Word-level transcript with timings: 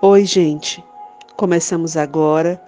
Oi, 0.00 0.24
gente. 0.24 0.84
Começamos 1.36 1.96
agora 1.96 2.62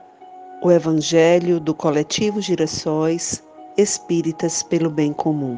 o 0.60 0.68
Evangelho 0.68 1.60
do 1.60 1.72
Coletivo 1.72 2.40
Girassóis 2.40 3.40
Espíritas 3.76 4.64
pelo 4.64 4.90
Bem 4.90 5.12
Comum. 5.12 5.56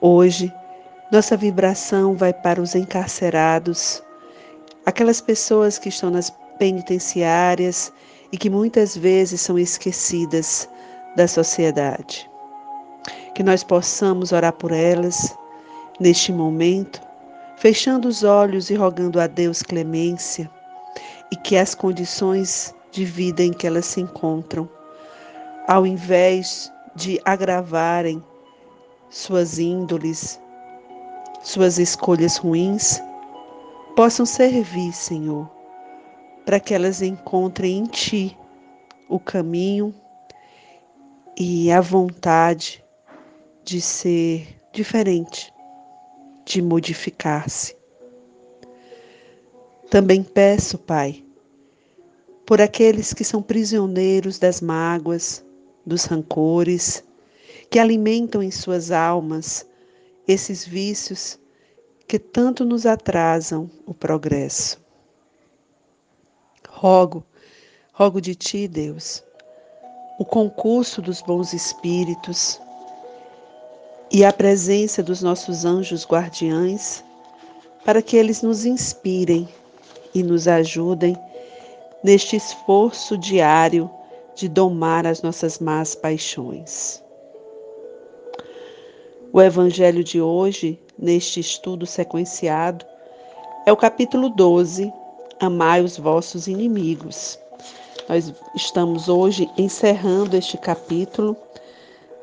Hoje, 0.00 0.50
nossa 1.12 1.36
vibração 1.36 2.16
vai 2.16 2.32
para 2.32 2.62
os 2.62 2.74
encarcerados, 2.74 4.02
aquelas 4.86 5.20
pessoas 5.20 5.78
que 5.78 5.90
estão 5.90 6.08
nas 6.08 6.30
penitenciárias 6.58 7.92
e 8.32 8.38
que 8.38 8.48
muitas 8.48 8.96
vezes 8.96 9.42
são 9.42 9.58
esquecidas 9.58 10.66
da 11.14 11.28
sociedade. 11.28 12.26
Que 13.34 13.42
nós 13.42 13.62
possamos 13.62 14.32
orar 14.32 14.54
por 14.54 14.72
elas 14.72 15.36
neste 16.00 16.32
momento, 16.32 17.06
fechando 17.58 18.06
os 18.06 18.22
olhos 18.22 18.70
e 18.70 18.74
rogando 18.74 19.20
a 19.20 19.26
Deus 19.26 19.62
clemência 19.62 20.48
e 21.30 21.36
que 21.36 21.56
as 21.56 21.74
condições 21.74 22.74
de 22.92 23.04
vida 23.04 23.42
em 23.42 23.52
que 23.52 23.66
elas 23.66 23.86
se 23.86 24.00
encontram, 24.00 24.68
ao 25.66 25.86
invés 25.86 26.72
de 26.94 27.20
agravarem 27.24 28.22
suas 29.10 29.58
índoles, 29.58 30.40
suas 31.42 31.78
escolhas 31.78 32.36
ruins, 32.36 33.02
possam 33.96 34.24
servir, 34.24 34.92
Senhor, 34.92 35.50
para 36.46 36.60
que 36.60 36.72
elas 36.72 37.02
encontrem 37.02 37.78
em 37.78 37.84
Ti 37.86 38.38
o 39.08 39.18
caminho 39.18 39.92
e 41.36 41.70
a 41.72 41.80
vontade 41.80 42.84
de 43.64 43.80
ser 43.80 44.46
diferente, 44.72 45.52
de 46.48 46.62
modificar-se. 46.62 47.76
Também 49.90 50.22
peço, 50.22 50.78
Pai, 50.78 51.22
por 52.46 52.60
aqueles 52.60 53.12
que 53.12 53.22
são 53.22 53.42
prisioneiros 53.42 54.38
das 54.38 54.62
mágoas, 54.62 55.44
dos 55.84 56.04
rancores, 56.04 57.04
que 57.70 57.78
alimentam 57.78 58.42
em 58.42 58.50
suas 58.50 58.90
almas 58.90 59.66
esses 60.26 60.64
vícios 60.66 61.38
que 62.06 62.18
tanto 62.18 62.64
nos 62.64 62.86
atrasam 62.86 63.70
o 63.84 63.92
progresso. 63.92 64.80
Rogo, 66.66 67.24
rogo 67.92 68.20
de 68.22 68.34
Ti, 68.34 68.66
Deus, 68.66 69.22
o 70.18 70.24
concurso 70.24 71.02
dos 71.02 71.20
bons 71.20 71.52
espíritos 71.52 72.58
e 74.10 74.24
a 74.24 74.32
presença 74.32 75.02
dos 75.02 75.22
nossos 75.22 75.64
anjos 75.64 76.06
guardiães, 76.06 77.04
para 77.84 78.00
que 78.02 78.16
eles 78.16 78.42
nos 78.42 78.64
inspirem 78.64 79.48
e 80.14 80.22
nos 80.22 80.48
ajudem 80.48 81.16
neste 82.02 82.36
esforço 82.36 83.18
diário 83.18 83.90
de 84.34 84.48
domar 84.48 85.06
as 85.06 85.20
nossas 85.20 85.58
más 85.58 85.94
paixões. 85.94 87.02
O 89.32 89.42
evangelho 89.42 90.02
de 90.02 90.20
hoje, 90.20 90.78
neste 90.98 91.40
estudo 91.40 91.84
sequenciado, 91.84 92.86
é 93.66 93.72
o 93.72 93.76
capítulo 93.76 94.30
12, 94.30 94.92
Amai 95.40 95.82
os 95.82 95.96
vossos 95.96 96.48
inimigos. 96.48 97.38
Nós 98.08 98.32
estamos 98.56 99.08
hoje 99.08 99.48
encerrando 99.56 100.36
este 100.36 100.56
capítulo 100.56 101.36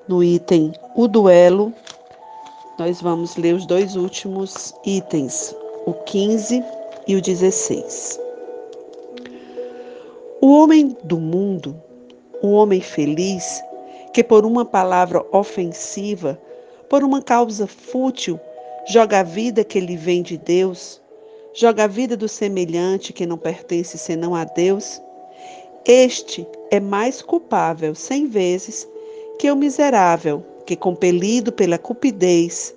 no 0.08 0.24
item 0.24 0.74
O 0.96 1.08
Duelo. 1.08 1.74
Nós 2.78 3.02
vamos 3.02 3.36
ler 3.38 3.56
os 3.56 3.66
dois 3.66 3.96
últimos 3.96 4.74
itens, 4.86 5.56
o 5.86 5.94
15 5.94 6.64
e 7.08 7.16
o 7.16 7.22
16. 7.22 8.20
O 10.42 10.62
homem 10.62 10.96
do 11.04 11.18
mundo, 11.18 11.82
o 12.42 12.52
homem 12.52 12.82
feliz, 12.82 13.64
que 14.14 14.24
por 14.24 14.46
uma 14.46 14.66
palavra 14.66 15.26
ofensiva, 15.32 16.40
por 16.90 17.04
uma 17.04 17.22
causa 17.22 17.66
fútil, 17.66 18.40
joga 18.88 19.22
a 19.22 19.24
vida 19.24 19.64
que 19.64 19.80
lhe 19.80 19.96
vem 19.96 20.22
de 20.22 20.38
Deus, 20.38 21.02
joga 21.54 21.86
a 21.86 21.88
vida 21.88 22.16
do 22.18 22.28
semelhante 22.28 23.14
que 23.14 23.26
não 23.26 23.38
pertence 23.38 23.98
senão 23.98 24.36
a 24.36 24.44
Deus, 24.44 25.02
este 25.86 26.46
é 26.70 26.80
mais 26.80 27.22
culpável 27.22 27.96
cem 27.96 28.28
vezes 28.28 28.88
que 29.38 29.52
o 29.52 29.56
miserável, 29.56 30.44
que 30.66 30.76
compelido 30.76 31.52
pela 31.52 31.78
cupidez, 31.78 32.76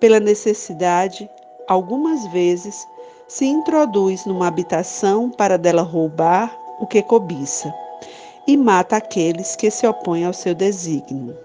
pela 0.00 0.20
necessidade, 0.20 1.28
algumas 1.66 2.26
vezes 2.28 2.86
se 3.26 3.44
introduz 3.44 4.24
numa 4.24 4.46
habitação 4.46 5.30
para 5.30 5.58
dela 5.58 5.82
roubar 5.82 6.56
o 6.80 6.86
que 6.86 7.02
cobiça, 7.02 7.72
e 8.46 8.56
mata 8.56 8.96
aqueles 8.96 9.54
que 9.54 9.70
se 9.70 9.86
opõem 9.86 10.24
ao 10.24 10.32
seu 10.32 10.54
desígnio. 10.54 11.36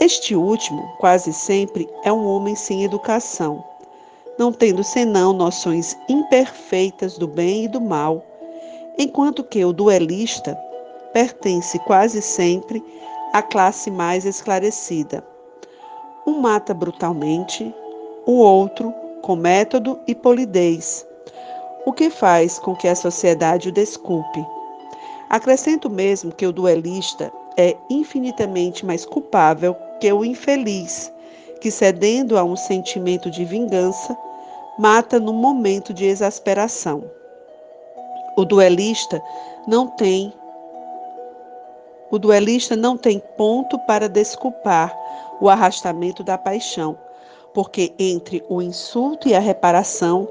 Este 0.00 0.34
último, 0.34 0.82
quase 0.98 1.32
sempre, 1.32 1.88
é 2.02 2.12
um 2.12 2.26
homem 2.26 2.54
sem 2.54 2.84
educação, 2.84 3.62
não 4.38 4.50
tendo 4.50 4.82
senão 4.82 5.32
noções 5.32 5.96
imperfeitas 6.08 7.18
do 7.18 7.28
bem 7.28 7.64
e 7.64 7.68
do 7.68 7.80
mal, 7.80 8.24
enquanto 8.98 9.44
que 9.44 9.62
o 9.64 9.72
duelista 9.72 10.58
pertence 11.12 11.78
quase 11.80 12.22
sempre 12.22 12.82
à 13.32 13.42
classe 13.42 13.90
mais 13.90 14.24
esclarecida. 14.24 15.24
Um 16.26 16.40
mata 16.40 16.72
brutalmente, 16.74 17.74
o 18.26 18.32
outro 18.32 18.94
com 19.22 19.36
método 19.36 19.98
e 20.06 20.14
polidez, 20.14 21.06
o 21.86 21.92
que 21.92 22.10
faz 22.10 22.58
com 22.58 22.74
que 22.74 22.88
a 22.88 22.94
sociedade 22.94 23.68
o 23.68 23.72
desculpe. 23.72 24.44
Acrescento 25.30 25.88
mesmo 25.88 26.32
que 26.32 26.46
o 26.46 26.52
duelista 26.52 27.32
é 27.56 27.76
infinitamente 27.88 28.84
mais 28.84 29.04
culpável 29.04 29.74
que 30.00 30.12
o 30.12 30.24
infeliz, 30.24 31.12
que 31.60 31.70
cedendo 31.70 32.36
a 32.36 32.44
um 32.44 32.56
sentimento 32.56 33.30
de 33.30 33.44
vingança, 33.44 34.16
mata 34.78 35.18
no 35.18 35.32
momento 35.32 35.94
de 35.94 36.04
exasperação. 36.04 37.04
O 38.36 38.44
duelista 38.44 39.22
não 39.66 39.86
tem 39.86 40.32
o 42.12 42.18
duelista 42.18 42.76
não 42.76 42.94
tem 42.94 43.18
ponto 43.38 43.78
para 43.86 44.06
desculpar 44.06 44.94
o 45.40 45.48
arrastamento 45.48 46.22
da 46.22 46.36
paixão, 46.36 46.98
porque 47.54 47.94
entre 47.98 48.44
o 48.50 48.60
insulto 48.60 49.26
e 49.30 49.34
a 49.34 49.40
reparação 49.40 50.28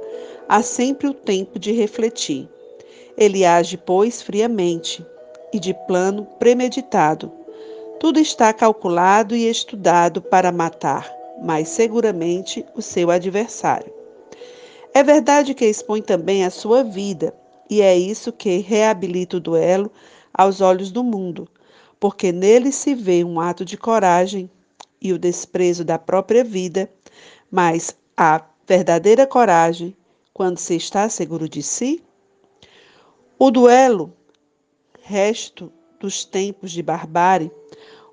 há 0.48 0.62
sempre 0.62 1.08
o 1.08 1.14
tempo 1.14 1.58
de 1.58 1.72
refletir. 1.72 2.48
Ele 3.18 3.44
age, 3.44 3.78
pois, 3.78 4.22
friamente 4.22 5.04
e 5.52 5.60
de 5.60 5.74
plano 5.74 6.28
premeditado. 6.38 7.32
Tudo 8.00 8.20
está 8.20 8.54
calculado 8.54 9.36
e 9.36 9.50
estudado 9.50 10.22
para 10.22 10.52
matar, 10.52 11.12
mais 11.42 11.68
seguramente, 11.68 12.64
o 12.76 12.82
seu 12.84 13.10
adversário. 13.10 13.92
É 14.94 15.02
verdade 15.02 15.56
que 15.56 15.66
expõe 15.66 16.04
também 16.04 16.46
a 16.46 16.52
sua 16.52 16.84
vida, 16.84 17.34
e 17.68 17.82
é 17.82 17.98
isso 17.98 18.32
que 18.32 18.58
reabilita 18.58 19.38
o 19.38 19.40
duelo 19.40 19.92
aos 20.32 20.62
olhos 20.62 20.92
do 20.92 21.04
mundo, 21.04 21.48
porque 22.02 22.32
nele 22.32 22.72
se 22.72 22.96
vê 22.96 23.24
um 23.24 23.40
ato 23.40 23.64
de 23.64 23.78
coragem 23.78 24.50
e 25.00 25.14
o 25.14 25.20
desprezo 25.20 25.86
da 25.86 26.00
própria 26.00 26.44
vida, 26.44 26.92
mas 27.52 27.96
a 28.18 28.44
verdadeira 28.68 29.28
coragem 29.28 29.96
quando 30.34 30.58
se 30.58 30.76
está 30.76 31.08
seguro 31.10 31.48
de 31.48 31.62
si? 31.62 32.04
O 33.38 33.52
duelo, 33.52 34.12
resto 35.04 35.72
dos 36.00 36.26
tempos 36.26 36.72
de 36.72 36.82
barbárie, 36.82 37.52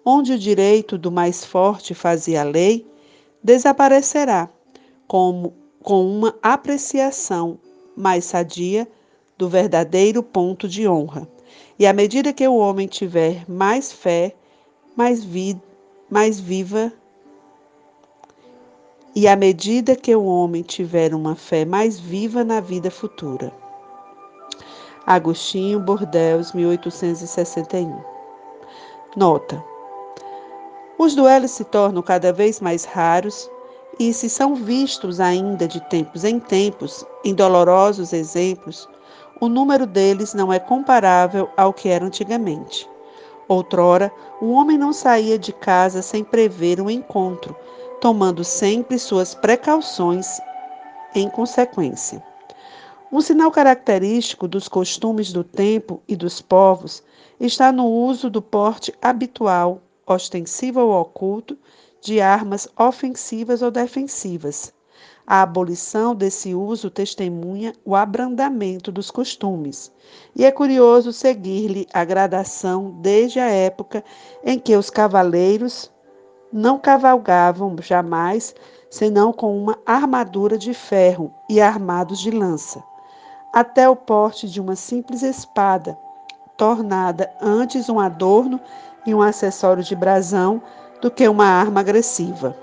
onde 0.05 0.35
o 0.35 0.39
direito 0.39 0.99
do 0.99 1.11
mais 1.11 1.43
forte 1.43 1.95
fazia 1.95 2.43
lei, 2.43 2.87
desaparecerá 3.43 4.51
como, 5.07 5.55
com 5.83 6.07
uma 6.07 6.37
apreciação 6.43 7.59
mais 7.97 8.27
sadia 8.27 8.87
do 9.39 9.49
verdadeiro 9.49 10.23
ponto 10.23 10.69
de 10.69 10.87
honra. 10.87 11.27
E 11.79 11.87
à 11.87 11.93
medida 11.93 12.33
que 12.33 12.47
o 12.47 12.57
homem 12.57 12.87
tiver 12.87 13.45
mais 13.49 13.93
fé, 13.93 14.35
mais, 14.97 15.27
mais 16.11 16.41
viva 16.41 16.93
e 19.15 19.27
à 19.27 19.35
medida 19.35 19.97
que 19.97 20.15
o 20.15 20.25
homem 20.25 20.63
tiver 20.63 21.13
uma 21.13 21.35
fé 21.35 21.65
mais 21.65 21.99
viva 21.99 22.45
na 22.45 22.61
vida 22.61 22.91
futura. 22.91 23.53
Agostinho 25.05 25.81
Bordeus, 25.81 26.53
1861. 26.53 27.99
Nota: 29.17 29.61
Os 30.99 31.15
duelos 31.17 31.51
se 31.51 31.65
tornam 31.65 32.03
cada 32.03 32.33
vez 32.33 32.61
mais 32.61 32.85
raros 32.85 33.51
e, 33.99 34.13
se 34.13 34.31
são 34.31 34.55
vistos 34.55 35.19
ainda 35.19 35.67
de 35.67 35.81
tempos 35.89 36.23
em 36.23 36.39
tempos, 36.39 37.05
em 37.25 37.35
dolorosos 37.35 38.13
exemplos, 38.13 38.89
o 39.41 39.49
número 39.49 39.87
deles 39.87 40.35
não 40.35 40.53
é 40.53 40.59
comparável 40.59 41.49
ao 41.57 41.73
que 41.73 41.89
era 41.89 42.05
antigamente. 42.05 42.89
Outrora, 43.49 44.13
o 44.41 44.53
homem 44.53 44.77
não 44.77 44.93
saía 44.93 45.39
de 45.39 45.53
casa 45.53 46.03
sem 46.03 46.23
prever 46.23 46.81
um 46.81 46.91
encontro 46.91 47.57
tomando 48.01 48.45
sempre 48.45 48.99
suas 48.99 49.35
precauções 49.35 50.41
em 51.15 51.29
consequência. 51.29 52.23
Um 53.11 53.21
sinal 53.21 53.51
característico 53.51 54.47
dos 54.47 54.69
costumes 54.69 55.33
do 55.33 55.43
tempo 55.43 56.03
e 56.07 56.15
dos 56.15 56.41
povos 56.41 57.03
está 57.41 57.73
no 57.73 57.87
uso 57.87 58.29
do 58.29 58.43
porte 58.43 58.93
habitual, 59.01 59.81
ostensivo 60.07 60.81
ou 60.81 61.01
oculto, 61.01 61.57
de 62.01 62.21
armas 62.21 62.69
ofensivas 62.79 63.63
ou 63.63 63.71
defensivas. 63.71 64.73
A 65.27 65.43
abolição 65.43 66.15
desse 66.15 66.55
uso 66.55 66.91
testemunha 66.91 67.75
o 67.85 67.95
abrandamento 67.95 68.91
dos 68.91 69.11
costumes, 69.11 69.93
e 70.35 70.45
é 70.45 70.51
curioso 70.51 71.13
seguir-lhe 71.13 71.87
a 71.93 72.05
gradação 72.05 72.91
desde 73.01 73.39
a 73.39 73.51
época 73.51 74.03
em 74.43 74.59
que 74.59 74.75
os 74.77 74.89
cavaleiros 74.91 75.91
não 76.53 76.79
cavalgavam 76.79 77.77
jamais 77.83 78.55
senão 78.91 79.33
com 79.33 79.57
uma 79.57 79.79
armadura 79.85 80.57
de 80.57 80.73
ferro 80.73 81.31
e 81.49 81.61
armados 81.61 82.19
de 82.19 82.31
lança 82.31 82.83
até 83.53 83.89
o 83.89 83.97
porte 83.97 84.49
de 84.49 84.61
uma 84.61 84.77
simples 84.77 85.23
espada, 85.23 85.99
tornada 86.57 87.31
antes 87.41 87.89
um 87.89 87.99
adorno 87.99 88.61
e 89.07 89.15
um 89.15 89.23
acessório 89.23 89.83
de 89.83 89.97
brasão 89.97 90.63
do 91.01 91.11
que 91.11 91.27
uma 91.29 91.47
arma 91.47 91.81
agressiva. 91.81 92.57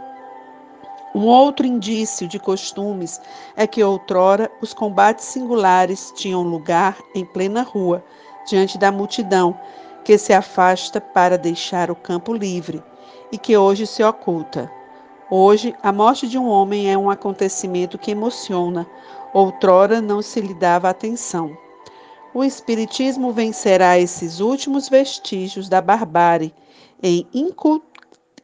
Um 1.15 1.27
outro 1.27 1.65
indício 1.65 2.27
de 2.27 2.37
costumes 2.37 3.21
é 3.55 3.65
que 3.65 3.81
outrora 3.81 4.51
os 4.61 4.73
combates 4.73 5.23
singulares 5.23 6.11
tinham 6.13 6.43
lugar 6.43 6.97
em 7.15 7.23
plena 7.23 7.61
rua, 7.61 8.03
diante 8.45 8.77
da 8.77 8.91
multidão, 8.91 9.57
que 10.03 10.17
se 10.17 10.33
afasta 10.33 10.99
para 10.99 11.37
deixar 11.37 11.89
o 11.89 11.95
campo 11.95 12.33
livre 12.33 12.83
e 13.31 13.37
que 13.37 13.55
hoje 13.55 13.87
se 13.87 14.03
oculta. 14.03 14.69
Hoje, 15.31 15.73
a 15.81 15.89
morte 15.93 16.27
de 16.27 16.37
um 16.37 16.49
homem 16.49 16.91
é 16.91 16.97
um 16.97 17.09
acontecimento 17.09 17.97
que 17.97 18.11
emociona, 18.11 18.85
outrora 19.33 20.01
não 20.01 20.21
se 20.21 20.41
lhe 20.41 20.53
dava 20.53 20.89
atenção. 20.89 21.57
O 22.33 22.43
Espiritismo 22.43 23.31
vencerá 23.31 23.97
esses 23.97 24.41
últimos 24.41 24.89
vestígios 24.89 25.69
da 25.69 25.79
barbárie 25.79 26.53
em 27.01 27.25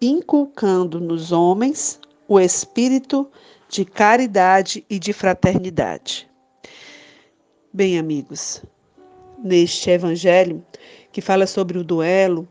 inculcando 0.01 1.01
nos 1.01 1.33
homens 1.33 1.99
o 2.31 2.39
espírito 2.39 3.29
de 3.67 3.83
caridade 3.83 4.85
e 4.89 4.97
de 4.97 5.11
fraternidade. 5.11 6.29
Bem, 7.73 7.99
amigos, 7.99 8.63
neste 9.43 9.89
evangelho 9.89 10.65
que 11.11 11.19
fala 11.19 11.45
sobre 11.45 11.77
o 11.77 11.83
duelo, 11.83 12.47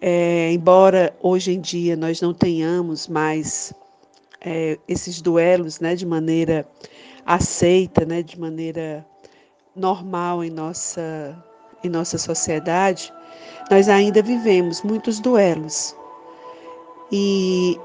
é, 0.00 0.52
embora 0.52 1.12
hoje 1.20 1.50
em 1.50 1.60
dia 1.60 1.96
nós 1.96 2.20
não 2.20 2.32
tenhamos 2.32 3.08
mais 3.08 3.74
é, 4.40 4.78
esses 4.86 5.20
duelos 5.20 5.80
né, 5.80 5.96
de 5.96 6.06
maneira 6.06 6.64
aceita, 7.26 8.04
né, 8.04 8.22
de 8.22 8.38
maneira 8.38 9.04
normal 9.74 10.44
em 10.44 10.50
nossa, 10.50 11.36
em 11.82 11.88
nossa 11.88 12.16
sociedade, 12.16 13.12
nós 13.68 13.88
ainda 13.88 14.22
vivemos 14.22 14.82
muitos 14.82 15.18
duelos. 15.18 15.96
E 17.10 17.76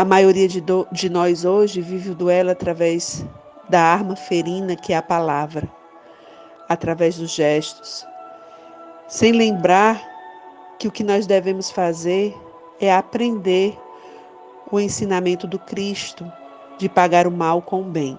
a 0.00 0.04
maioria 0.04 0.48
de, 0.48 0.62
do, 0.62 0.88
de 0.90 1.10
nós 1.10 1.44
hoje 1.44 1.82
vive 1.82 2.12
o 2.12 2.14
duelo 2.14 2.48
através 2.48 3.22
da 3.68 3.82
arma 3.82 4.16
ferina 4.16 4.74
que 4.74 4.94
é 4.94 4.96
a 4.96 5.02
palavra, 5.02 5.70
através 6.70 7.18
dos 7.18 7.32
gestos, 7.32 8.06
sem 9.06 9.32
lembrar 9.32 10.02
que 10.78 10.88
o 10.88 10.90
que 10.90 11.04
nós 11.04 11.26
devemos 11.26 11.70
fazer 11.70 12.34
é 12.80 12.90
aprender 12.90 13.78
o 14.72 14.80
ensinamento 14.80 15.46
do 15.46 15.58
Cristo 15.58 16.24
de 16.78 16.88
pagar 16.88 17.26
o 17.26 17.30
mal 17.30 17.60
com 17.60 17.82
o 17.82 17.90
bem. 17.90 18.16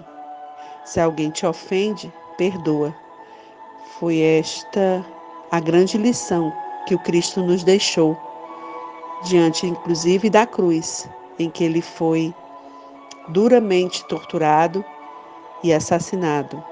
Se 0.85 0.99
alguém 0.99 1.31
te 1.31 1.47
ofende, 1.47 2.13
perdoa. 2.37 2.93
Foi 3.97 4.19
esta 4.19 5.03
a 5.49 5.59
grande 5.59 5.97
lição 5.97 6.53
que 6.85 6.93
o 6.93 6.99
Cristo 6.99 7.41
nos 7.41 7.63
deixou, 7.63 8.15
diante 9.23 9.65
inclusive 9.65 10.29
da 10.29 10.45
cruz, 10.45 11.09
em 11.41 11.49
que 11.49 11.63
ele 11.63 11.81
foi 11.81 12.33
duramente 13.29 14.05
torturado 14.05 14.83
e 15.63 15.73
assassinado. 15.73 16.63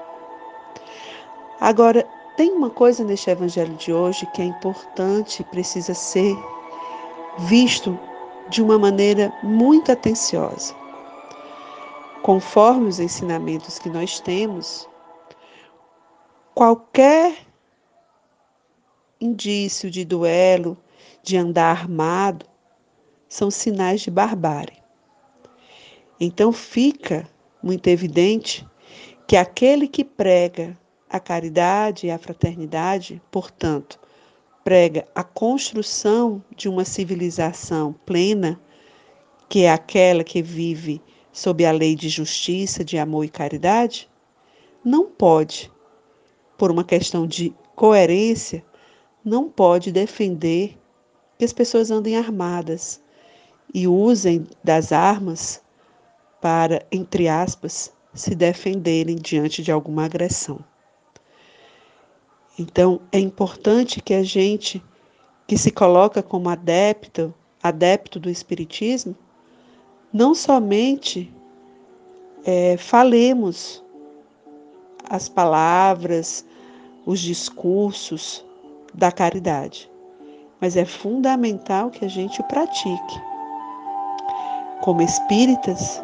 Agora, 1.60 2.06
tem 2.36 2.52
uma 2.52 2.70
coisa 2.70 3.04
neste 3.04 3.30
evangelho 3.30 3.74
de 3.74 3.92
hoje 3.92 4.26
que 4.34 4.42
é 4.42 4.44
importante 4.44 5.40
e 5.40 5.44
precisa 5.44 5.94
ser 5.94 6.36
visto 7.38 7.98
de 8.48 8.62
uma 8.62 8.78
maneira 8.78 9.32
muito 9.42 9.92
atenciosa 9.92 10.74
conforme 12.22 12.88
os 12.88 13.00
ensinamentos 13.00 13.78
que 13.78 13.88
nós 13.88 14.20
temos, 14.20 14.88
qualquer 16.54 17.36
indício 19.20 19.90
de 19.90 20.04
duelo, 20.04 20.76
de 21.22 21.36
andar 21.36 21.70
armado, 21.70 22.46
são 23.30 23.48
sinais 23.50 24.00
de 24.00 24.10
barbárie. 24.10 24.82
Então 26.18 26.52
fica 26.52 27.26
muito 27.62 27.86
evidente 27.86 28.66
que 29.26 29.36
aquele 29.36 29.86
que 29.86 30.04
prega 30.04 30.76
a 31.08 31.20
caridade 31.20 32.06
e 32.06 32.10
a 32.10 32.18
fraternidade, 32.18 33.22
portanto, 33.30 34.00
prega 34.64 35.06
a 35.14 35.22
construção 35.22 36.44
de 36.56 36.68
uma 36.68 36.84
civilização 36.84 37.94
plena, 38.04 38.60
que 39.48 39.62
é 39.62 39.72
aquela 39.72 40.24
que 40.24 40.42
vive 40.42 41.00
sob 41.32 41.64
a 41.64 41.70
lei 41.70 41.94
de 41.94 42.08
justiça, 42.08 42.84
de 42.84 42.98
amor 42.98 43.24
e 43.24 43.28
caridade? 43.28 44.10
Não 44.84 45.06
pode, 45.06 45.70
por 46.58 46.70
uma 46.70 46.84
questão 46.84 47.26
de 47.26 47.54
coerência, 47.76 48.64
não 49.24 49.48
pode 49.48 49.92
defender 49.92 50.76
que 51.38 51.44
as 51.44 51.52
pessoas 51.52 51.90
andem 51.90 52.16
armadas 52.16 53.00
e 53.72 53.86
usem 53.86 54.46
das 54.62 54.92
armas 54.92 55.62
para, 56.40 56.84
entre 56.90 57.28
aspas, 57.28 57.92
se 58.14 58.34
defenderem 58.34 59.16
diante 59.16 59.62
de 59.62 59.70
alguma 59.70 60.04
agressão. 60.04 60.58
Então, 62.58 63.00
é 63.12 63.18
importante 63.18 64.00
que 64.00 64.14
a 64.14 64.22
gente 64.22 64.82
que 65.46 65.56
se 65.56 65.70
coloca 65.70 66.22
como 66.22 66.48
adepto, 66.48 67.34
adepto 67.62 68.20
do 68.20 68.30
espiritismo, 68.30 69.16
não 70.12 70.34
somente 70.34 71.32
é, 72.44 72.76
falemos 72.76 73.82
as 75.08 75.28
palavras, 75.28 76.46
os 77.04 77.18
discursos 77.18 78.44
da 78.94 79.10
caridade, 79.10 79.90
mas 80.60 80.76
é 80.76 80.84
fundamental 80.84 81.90
que 81.90 82.04
a 82.04 82.08
gente 82.08 82.42
pratique. 82.44 83.29
Como 84.82 85.02
espíritas, 85.02 86.02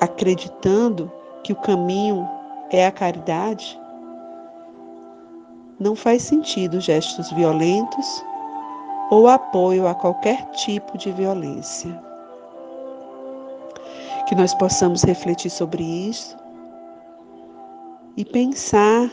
acreditando 0.00 1.10
que 1.44 1.52
o 1.52 1.56
caminho 1.56 2.28
é 2.70 2.86
a 2.86 2.92
caridade, 2.92 3.80
não 5.78 5.96
faz 5.96 6.22
sentido 6.22 6.80
gestos 6.80 7.30
violentos 7.32 8.24
ou 9.10 9.26
apoio 9.28 9.88
a 9.88 9.94
qualquer 9.94 10.44
tipo 10.50 10.96
de 10.98 11.10
violência. 11.10 11.90
Que 14.26 14.34
nós 14.34 14.54
possamos 14.54 15.02
refletir 15.02 15.50
sobre 15.50 15.82
isso 15.82 16.36
e 18.16 18.24
pensar 18.24 19.10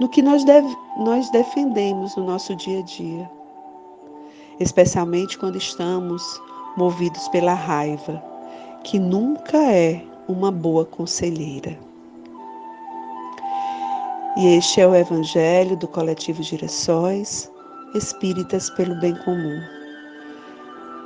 no 0.00 0.08
que 0.08 0.22
nós, 0.22 0.44
deve, 0.44 0.74
nós 0.98 1.28
defendemos 1.30 2.16
no 2.16 2.24
nosso 2.24 2.56
dia 2.56 2.80
a 2.80 2.82
dia, 2.82 3.30
especialmente 4.58 5.38
quando 5.38 5.56
estamos 5.56 6.40
movidos 6.76 7.28
pela 7.28 7.54
raiva, 7.54 8.22
que 8.84 8.98
nunca 8.98 9.58
é 9.58 10.02
uma 10.28 10.50
boa 10.50 10.84
conselheira. 10.84 11.78
E 14.36 14.46
este 14.56 14.80
é 14.80 14.86
o 14.86 14.94
Evangelho 14.94 15.76
do 15.76 15.86
Coletivo 15.86 16.42
Girassóis, 16.42 17.50
Espíritas 17.94 18.70
pelo 18.70 18.98
Bem 18.98 19.14
Comum. 19.24 19.60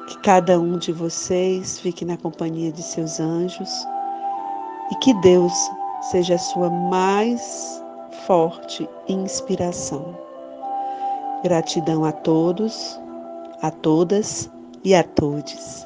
Que 0.08 0.18
cada 0.18 0.60
um 0.60 0.78
de 0.78 0.92
vocês 0.92 1.80
fique 1.80 2.04
na 2.04 2.16
companhia 2.16 2.70
de 2.70 2.82
seus 2.82 3.18
anjos 3.18 3.70
e 4.92 4.94
que 4.96 5.12
Deus 5.14 5.52
seja 6.02 6.36
a 6.36 6.38
sua 6.38 6.70
mais 6.70 7.82
forte 8.26 8.88
inspiração. 9.08 10.16
Gratidão 11.42 12.04
a 12.04 12.12
todos, 12.12 13.00
a 13.62 13.70
todas 13.72 14.48
e 14.86 14.94
a 14.94 15.02
todos. 15.02 15.85